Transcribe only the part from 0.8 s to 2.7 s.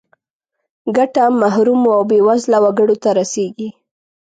ګټه محرومو او بې وزله